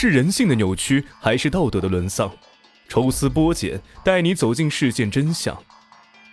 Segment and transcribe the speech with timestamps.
[0.00, 2.32] 是人性的扭曲，还是道德的沦丧？
[2.88, 5.60] 抽丝剥茧，带你走进事件真相。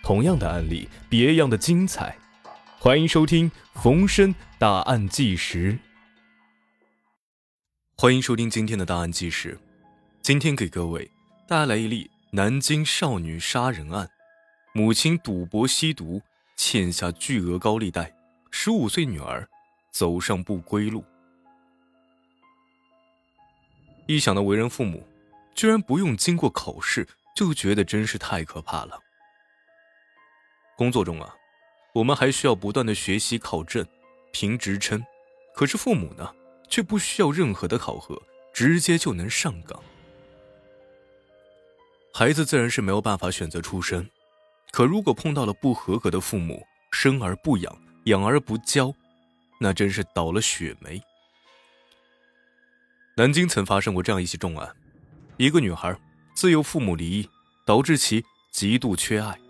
[0.04, 2.16] 同样的案例，别样的精彩。
[2.78, 3.50] 欢迎收听
[3.82, 5.72] 《逢申大案纪实》。
[7.96, 9.58] 欢迎收听今天的大案纪实。
[10.22, 11.10] 今天给各位
[11.48, 14.08] 带来一例南京少女杀人案，
[14.74, 16.22] 母亲赌博吸毒，
[16.56, 18.14] 欠下巨额高利贷，
[18.52, 19.48] 十五岁女儿
[19.90, 21.04] 走上不归路。
[24.06, 25.06] 一想到为人父母，
[25.54, 28.98] 居然不用经过考试，就觉得真是太可怕了。
[30.76, 31.34] 工作中啊，
[31.92, 33.84] 我们还需要不断的学习、考证、
[34.32, 35.02] 评职称，
[35.54, 36.32] 可是父母呢，
[36.68, 38.20] 却不需要任何的考核，
[38.52, 39.82] 直接就能上岗。
[42.14, 44.08] 孩子自然是没有办法选择出身，
[44.70, 48.94] 可如果碰到了不合格的父母，生而不养，养而不教，
[49.58, 51.02] 那真是倒了血霉。
[53.18, 54.76] 南京曾发生过这样一起重案：
[55.38, 55.98] 一个女孩
[56.34, 57.30] 自幼父母离异，
[57.64, 59.40] 导致其极度缺爱。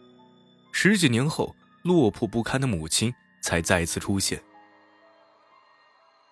[0.70, 4.40] 十几年后，落魄不堪的母亲才再次出现。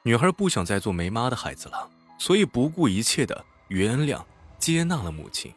[0.04, 4.24] 女孩不想再做没妈的孩子了，所以不顾一切的原谅、
[4.60, 5.52] 接纳了母亲。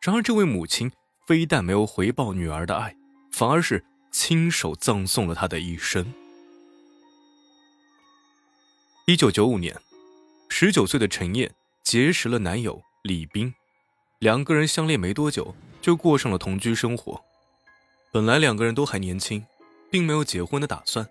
[0.00, 0.90] 然而，这位母亲
[1.28, 2.96] 非但没有回报女儿的爱，
[3.30, 6.12] 反而是亲手葬送了她的一生。
[9.06, 9.80] 一九九五年。
[10.58, 13.52] 十九岁的陈燕结识了男友李斌，
[14.20, 17.22] 两个人相恋没多久就过上了同居生活。
[18.10, 19.44] 本来两个人都还年轻，
[19.90, 21.06] 并没有结婚的打算。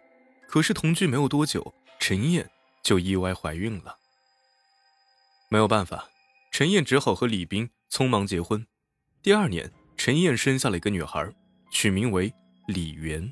[0.47, 2.49] 可是同居没有多久，陈燕
[2.81, 3.95] 就意外怀孕了。
[5.49, 6.09] 没有办法，
[6.52, 8.65] 陈燕只好和李斌匆忙结婚。
[9.21, 11.31] 第二年，陈燕生下了一个女孩，
[11.69, 12.33] 取名为
[12.65, 13.31] 李媛。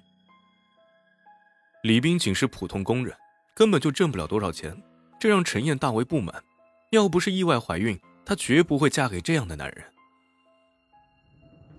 [1.81, 3.17] 李斌仅是普通工人，
[3.55, 4.79] 根本就挣不了多少钱。
[5.23, 6.43] 这让陈燕大为不满，
[6.89, 9.81] 要不是意外怀孕，她绝不会嫁给这样的男人。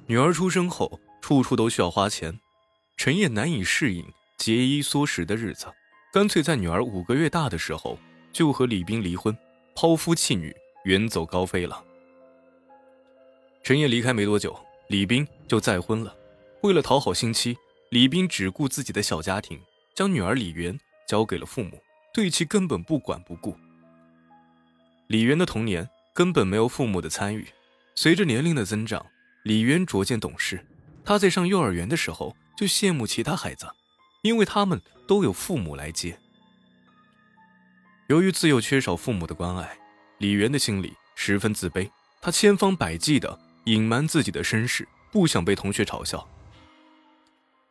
[0.07, 2.41] 女儿出生后，处处都需要花钱，
[2.97, 4.03] 陈燕难以适应
[4.39, 5.67] 节衣缩食的日子，
[6.11, 7.99] 干脆在女儿五个月大的时候
[8.33, 9.37] 就和李斌离婚，
[9.75, 10.51] 抛夫弃女，
[10.87, 11.85] 远走高飞了。
[13.63, 16.17] 陈燕离开没多久，李斌就再婚了。
[16.63, 17.55] 为了讨好新妻，
[17.91, 19.61] 李斌只顾自己的小家庭，
[19.95, 20.75] 将女儿李媛
[21.07, 21.79] 交给了父母。
[22.15, 23.57] 对其根本不管不顾。
[25.09, 27.45] 李渊的童年根本没有父母的参与，
[27.97, 29.05] 随着年龄的增长，
[29.43, 30.65] 李渊逐渐懂事。
[31.05, 33.67] 他在上幼儿园的时候就羡慕其他孩子，
[34.23, 36.19] 因为他们都有父母来接。
[38.07, 39.77] 由于自幼缺少父母的关爱，
[40.19, 41.91] 李渊的心里十分自卑，
[42.23, 46.27] 他千方百计的隐瞒自己的身世，不想被同学嘲笑。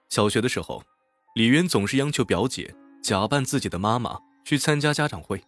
[0.10, 0.84] 小学的时候，
[1.34, 4.20] 李渊总是央求表姐假扮自己的妈妈。
[4.44, 5.44] 去参加家长会，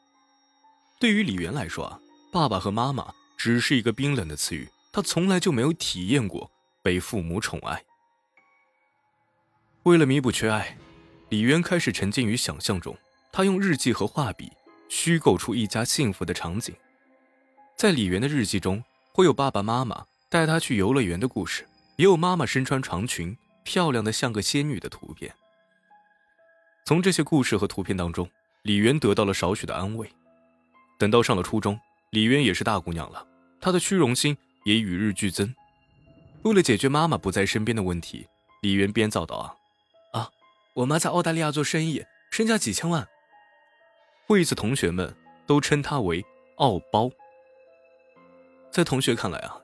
[0.99, 2.01] 对于李媛来说，
[2.31, 6.49] 爸爸和妈妈只是一个冰冷的词语，他从来就没有体验过
[6.81, 7.83] 被父母宠爱。
[9.83, 10.77] 为了弥补缺爱，
[11.29, 12.97] 李渊开始沉浸于想象中，
[13.31, 14.51] 他用日记和画笔
[14.87, 16.73] 虚构出一家幸福的场景。
[17.77, 21.67] 在李媛的日记中，会有爸爸妈妈带他去游乐园的故事，
[21.97, 25.35] 也有妈妈身穿长裙、漂亮的像个仙女的图片。
[26.85, 28.29] 从这些故事和图片当中。
[28.65, 30.11] 李渊得到了少许的安慰。
[30.97, 33.23] 等到上了初中，李渊也是大姑娘了，
[33.61, 35.53] 她的虚荣心也与日俱增。
[36.41, 38.25] 为了解决妈妈不在身边的问题，
[38.63, 39.55] 李渊编造道
[40.13, 40.31] ：“啊，
[40.73, 43.07] 我妈在澳大利亚做生意，身价几千万。”
[44.29, 45.15] 为此，同学们
[45.45, 46.25] 都称她为
[46.57, 47.11] “澳包”。
[48.73, 49.61] 在同学看来啊，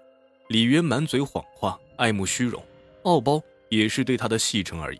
[0.49, 2.63] 李渊满嘴谎话，爱慕虚荣，
[3.05, 4.99] 澳包也是对他的戏称而已。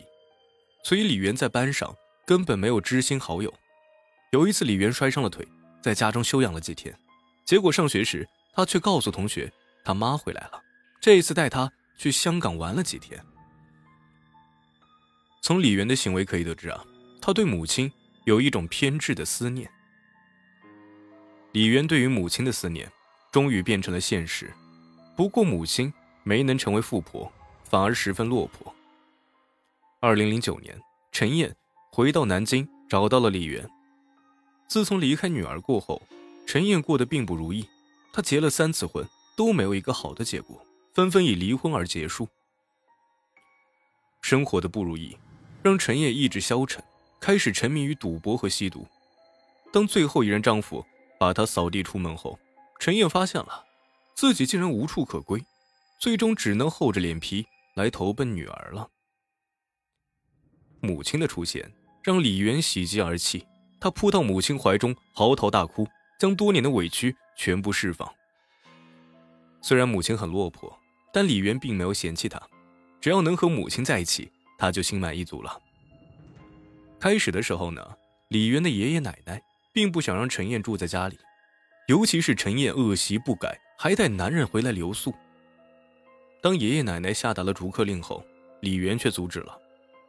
[0.82, 1.96] 所以，李渊在班上
[2.26, 3.54] 根本没有知心好友。
[4.32, 5.46] 有一次，李媛摔伤了腿，
[5.82, 6.98] 在家中休养了几天。
[7.44, 9.52] 结果上学时，他却告诉同学，
[9.84, 10.62] 他妈回来了，
[11.02, 13.22] 这一次带他去香港玩了几天。
[15.42, 16.82] 从李媛的行为可以得知啊，
[17.20, 17.92] 他对母亲
[18.24, 19.70] 有一种偏执的思念。
[21.52, 22.90] 李媛对于母亲的思念，
[23.30, 24.50] 终于变成了现实。
[25.14, 25.92] 不过，母亲
[26.22, 27.30] 没能成为富婆，
[27.64, 28.74] 反而十分落魄。
[30.00, 30.80] 二零零九年，
[31.10, 31.54] 陈燕
[31.90, 33.68] 回到南京，找到了李媛。
[34.72, 36.00] 自从离开女儿过后，
[36.46, 37.68] 陈燕过得并不如意。
[38.10, 40.64] 她结了三次婚，都没有一个好的结果，
[40.94, 42.26] 纷纷以离婚而结束。
[44.22, 45.14] 生活的不如意，
[45.62, 46.82] 让陈燕意志消沉，
[47.20, 48.86] 开始沉迷于赌博和吸毒。
[49.70, 50.82] 当最后一任丈夫
[51.18, 52.38] 把她扫地出门后，
[52.80, 53.66] 陈燕发现了
[54.14, 55.44] 自己竟然无处可归，
[56.00, 58.88] 最终只能厚着脸皮来投奔女儿了。
[60.80, 61.70] 母亲的出现
[62.02, 63.46] 让李媛喜极而泣。
[63.82, 65.84] 他扑到母亲怀中，嚎啕大哭，
[66.16, 68.08] 将多年的委屈全部释放。
[69.60, 70.72] 虽然母亲很落魄，
[71.12, 72.40] 但李渊并没有嫌弃她，
[73.00, 75.60] 只要能和母亲在一起，他就心满意足了。
[77.00, 77.84] 开始的时候呢，
[78.28, 79.42] 李渊的爷爷奶奶
[79.72, 81.18] 并不想让陈燕住在家里，
[81.88, 85.12] 尤其是陈燕恶习不改，还带男人回来留宿。
[86.40, 88.24] 当爷爷奶奶下达了逐客令后，
[88.60, 89.60] 李渊却阻止了，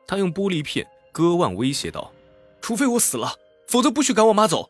[0.06, 2.14] 他用玻璃片割腕威胁道
[2.62, 3.34] ：“除非我死了，
[3.74, 4.70] 否则不许赶我妈走。”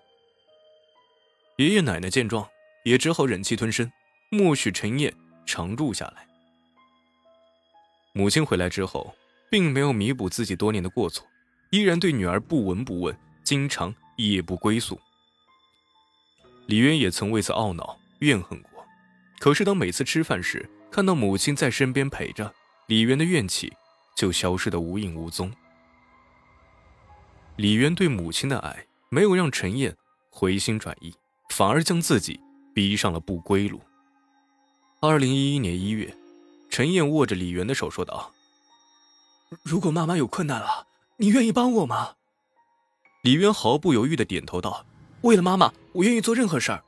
[1.59, 2.47] 爷爷奶奶见状，
[2.85, 3.91] 也只好忍气吞声，
[4.29, 5.13] 默许陈燕
[5.45, 6.25] 常住下来。
[8.13, 9.13] 母亲回来之后，
[9.51, 11.27] 并没有弥补自己多年的过错。
[11.71, 14.97] 依然对女儿不闻不问，经常夜不归宿。
[16.67, 18.85] 李渊也曾为此懊恼怨恨过，
[19.39, 22.55] 可是当每次吃饭时看到母亲在身边陪着，
[22.87, 23.73] 李渊的怨气
[24.15, 25.51] 就消失得无影无踪。
[27.57, 29.95] 李渊对母亲的爱没有让陈燕
[30.31, 31.13] 回心转意，
[31.49, 32.39] 反而将自己
[32.73, 33.79] 逼上了不归路。
[35.01, 36.11] 二零一一年一月，
[36.71, 38.33] 陈燕握着李渊的手说道
[39.61, 40.87] ：“如果妈妈有困难了。”
[41.17, 42.15] 你愿意帮我吗？
[43.21, 44.83] 李渊毫不犹豫的点头道
[45.21, 46.83] ：“为了妈妈，我愿意做任何事儿。”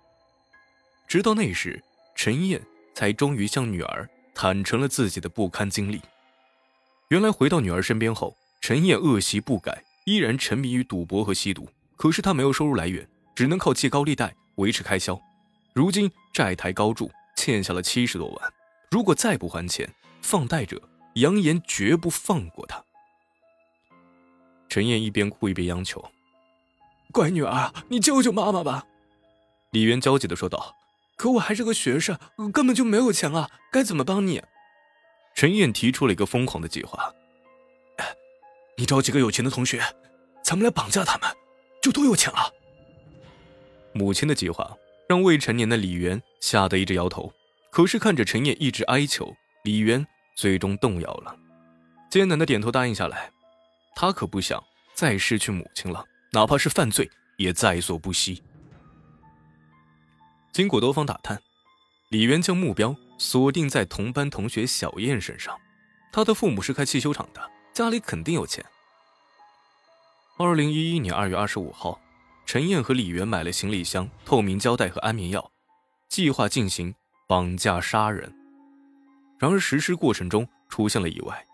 [1.08, 1.80] 直到那时，
[2.16, 2.60] 陈燕
[2.96, 6.02] 才终于向女儿坦诚了自己的不堪经历。
[7.10, 11.70] 原来回到女儿身边后，陈燕恶习不改，依然沉迷于赌博和吸毒。
[11.96, 15.20] 可是他没有收入来源，只能靠借高利贷维持开销。
[15.74, 18.54] 如今债台高筑，欠下了七十多万。
[18.92, 20.82] 如果再不还钱，放贷者
[21.16, 22.84] 扬言绝不放过他。
[24.70, 26.04] 陈燕一边哭一边央求
[27.12, 28.86] ：“乖女儿，你救救妈妈吧！”
[29.72, 30.76] 李渊焦急的说道
[31.16, 32.18] ：“可我还是个学生，
[32.54, 34.42] 根本就没有钱啊，该怎么帮你？”
[35.36, 37.14] 陈燕提出了一个疯狂的计划
[38.78, 39.82] ：“你找几个有钱的同学，
[40.44, 41.30] 咱们来绑架他们，
[41.86, 42.52] 就都有钱了。”
[43.94, 44.76] 母亲的计划
[45.08, 47.32] 让未成年的李渊吓得一直摇头，
[47.70, 50.06] 可是看着陈燕一直哀求，李渊
[50.36, 51.38] 最终动摇了，
[52.10, 53.32] 艰难的点头答应下来。
[53.96, 54.62] 他可不想
[54.96, 56.04] 再失去母亲了，
[56.34, 58.42] 哪怕是犯罪也在所不惜。
[60.52, 61.40] 经过多方打探，
[62.10, 65.56] 李渊将目标锁定在同班同学小燕身上。
[66.12, 68.66] 他的父母是开汽修厂的，家里肯定有钱。
[70.38, 71.98] 二零一一年二月二十五号，
[72.46, 75.50] 陈燕和李渊买了行李箱、透明胶带和安眠药，
[76.10, 76.94] 计划进行
[77.26, 78.30] 绑架杀人。
[79.40, 81.46] 然而实施过程中出现了意外，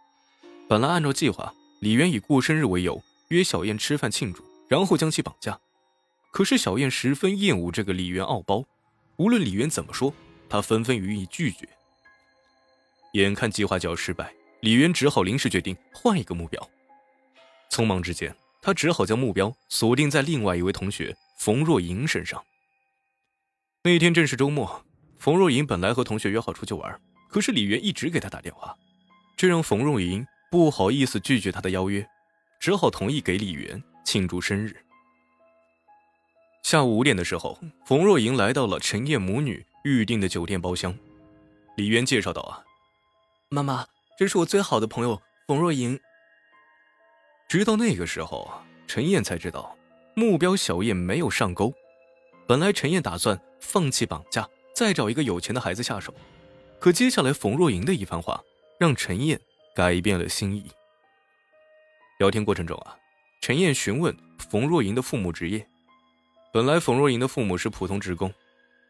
[0.68, 1.54] 本来按照计划。
[1.81, 3.00] 李渊以过生日为由
[3.30, 5.60] 约小燕吃饭庆祝，然后将其绑架。
[6.31, 8.63] 可是小燕十分厌恶这个李渊傲包，
[9.18, 10.12] 无论李渊怎么说，
[10.50, 11.69] 她纷纷予以拒绝。
[13.13, 16.69] 眼看计划就要失败，李渊只好临时决定换一个目标。
[17.72, 22.44] 匆忙之间，他只好将目标锁定在另外一位同学冯若莹身上。
[23.84, 24.86] 那天正是周末，
[25.18, 28.78] 冯若莹本来和同学约好出去玩，可是李渊一直给她打电话，
[29.36, 30.25] 这让冯若莹。
[30.52, 32.06] 不好意思拒绝他的邀约，
[32.60, 34.75] 只好同意给李媛庆祝生日。
[36.62, 40.94] 下午五点的时候，冯若莹来到了陈燕母女预定的酒店包厢。
[41.78, 42.66] 李渊介绍道：“啊，
[43.48, 43.88] 妈妈，
[44.19, 45.98] 这是我最好的朋友冯若莹。”
[47.51, 48.50] 直到那个时候，
[48.88, 49.75] 陈燕才知道
[50.13, 51.74] 目标小燕没有上钩。
[52.48, 56.13] 本来陈燕打算放弃绑架，再找一个有钱的孩子下手，
[56.79, 58.41] 可接下来冯若莹的一番话
[58.79, 59.38] 让陈燕。
[59.75, 60.72] 改变了心意。
[62.20, 62.96] 聊天过程中啊，
[63.41, 65.67] 陈燕询问冯若莹的父母职业。
[66.53, 68.34] 本来冯若莹的父母是普通职工，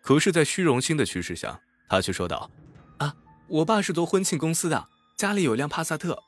[0.03, 2.51] 可是，在虚荣心的驱使下，他却说道
[2.99, 3.15] ：“啊，
[3.47, 4.87] 我爸是做婚庆公司的，
[5.17, 6.21] 家里有辆帕萨特。”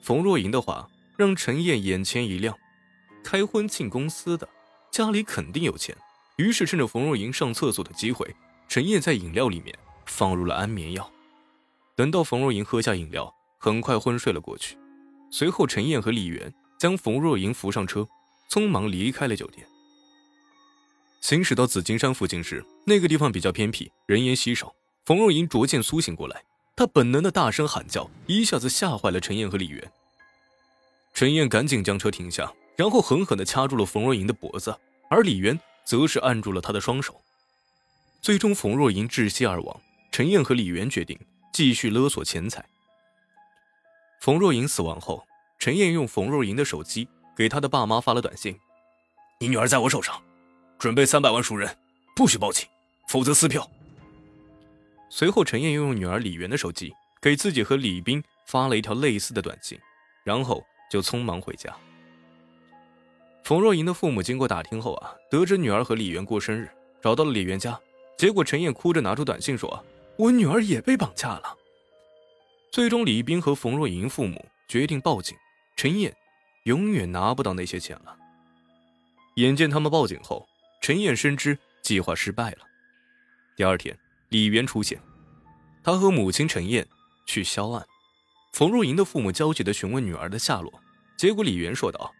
[0.00, 2.56] 冯若莹的话让陈燕眼前一亮，
[3.24, 4.48] 开婚庆公司的，
[4.92, 5.96] 家里肯定有钱。
[6.36, 8.36] 于是，趁着冯若莹上厕所的机会，
[8.68, 11.10] 陈燕在饮料里面放入了安眠药。
[11.96, 14.78] 等到冯若莹喝下饮料，很快昏睡了过去。
[15.28, 18.06] 随后，陈燕和李媛将冯若莹扶上车，
[18.48, 19.66] 匆忙离开了酒店。
[21.20, 24.72] 行驶到紫金山附近时，那个地方比较偏僻，人烟稀少。
[25.04, 26.44] 冯若莹逐渐苏醒过来，
[26.76, 29.92] 她本能的大声喊叫，一下子吓坏了陈燕和李媛。
[31.18, 34.72] 陈燕赶紧将车停下，然后狠狠地掐住了冯若莹的脖子，
[35.10, 37.20] 而李媛则是按住了她的双手。
[38.22, 39.80] 最终，冯若莹窒息而亡。
[40.12, 41.18] 陈燕和李媛决定。
[41.52, 42.64] 继续勒索钱财。
[44.20, 45.26] 冯若莹死亡后，
[45.58, 48.56] 陈燕用冯若莹的手机给她的爸妈发了短信
[49.40, 50.22] ：“你女儿在我手上，
[50.78, 51.76] 准备三百万赎人，
[52.14, 52.64] 不许报警，
[53.08, 53.68] 否则撕票。”
[55.10, 59.76] 随后，陈燕又用女儿李媛的手机给自己和李斌发了一条类似的短信，
[60.22, 61.74] 然后就匆忙回家。
[63.44, 67.78] 冯若莹的父母经过打听后啊，得知女儿和李媛过生日，找到了李媛家。
[68.16, 69.84] 结果陈燕哭着拿出短信说
[70.18, 71.56] ：“我女儿也被绑架了。”
[72.70, 75.36] 最终，李斌和冯若莹父母决定报警。
[75.76, 76.14] 陈燕
[76.64, 78.16] 永远拿不到那些钱了。
[79.36, 80.46] 眼见他们报警后，
[80.82, 82.58] 陈燕深知计划失败了。
[83.56, 83.96] 第二天，
[84.28, 85.00] 李媛出现，
[85.82, 86.86] 他和母亲陈燕
[87.24, 87.86] 去销案。
[88.52, 90.72] 冯若莹的父母焦急地询问女儿的下落，
[91.16, 92.12] 结果李媛说道：“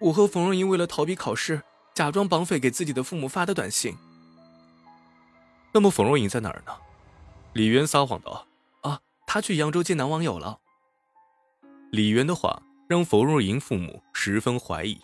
[0.00, 1.62] 我和冯若莹为了逃避考试，
[1.94, 3.96] 假装绑匪给自己的父母发的短信。”
[5.72, 6.72] 那么冯若莹在哪儿呢？
[7.54, 8.46] 李媛撒谎道
[8.82, 10.58] ：“啊，她去扬州见男网友了。”
[11.90, 14.98] 李媛的话让冯若莹父母十分怀疑。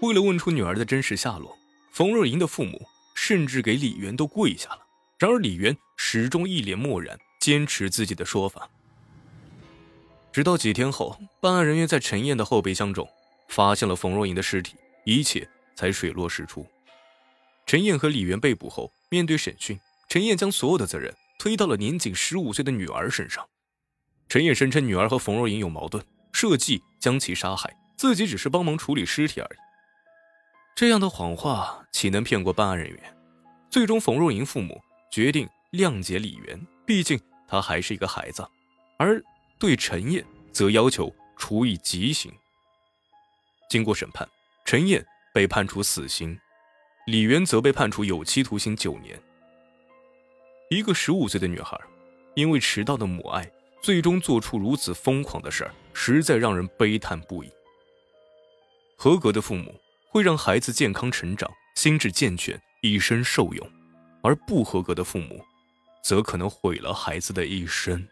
[0.00, 1.56] 为了问出女儿的真实下落，
[1.90, 4.80] 冯若莹的父母甚至给李媛都跪下了。
[5.18, 8.68] 然而李媛始终一脸漠然，坚持自己的说法。
[10.32, 13.06] 直到几天后，办案人员在陈燕的后备箱中
[13.48, 16.66] 发现了冯若莹的尸体，一切才水落石出。
[17.66, 19.78] 陈燕和李媛被捕后，面对审讯。
[20.08, 23.46] 陈燕将所有的责任推到了年仅十五岁的女儿身上。
[24.28, 29.58] 陈燕声称女儿和冯若莹有矛盾，设计将其杀害，自己只是帮忙处理尸体而已。
[30.74, 33.16] 这样的谎话岂能骗过办案人员？
[33.70, 38.46] 最终，冯若莹父母决定谅解李媛，毕竟她还是一个孩子，
[38.98, 39.22] 而
[39.62, 42.32] 对陈燕则要求处以极刑。
[43.70, 44.28] 经过审判，
[44.64, 46.36] 陈燕被判处死刑，
[47.06, 49.16] 李媛则被判处有期徒刑九年。
[50.68, 51.80] 一个十五岁的女孩，
[52.34, 53.48] 因为迟到的母爱，
[53.80, 57.48] 最终做出如此疯狂的事儿，实在让人悲叹不已。
[58.98, 63.64] 合格的父母会让孩子健康成长，心智健全，一生受用；
[64.24, 65.40] 而不合格的父母，
[66.02, 68.04] 则可能毁了孩子的一生。